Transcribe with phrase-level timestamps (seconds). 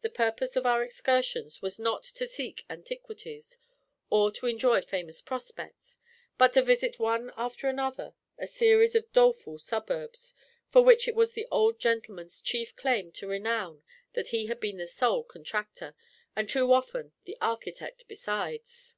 [0.00, 3.58] The purpose of our excursions was not to seek antiquities
[4.08, 5.98] or to enjoy famous prospects,
[6.38, 10.34] but to visit one after another a series of doleful suburbs,
[10.70, 13.82] for which it was the old gentleman's chief claim to renown
[14.14, 15.94] that he had been the sole contractor,
[16.34, 18.94] and too often the architect besides.